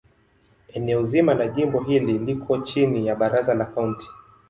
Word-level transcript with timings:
Eneo 0.79 1.03
zima 1.05 1.33
la 1.43 1.47
jimbo 1.53 1.79
hili 1.79 2.17
liko 2.19 2.57
chini 2.57 3.07
ya 3.07 3.15
Baraza 3.15 3.53
la 3.53 3.65
Kaunti. 3.65 4.07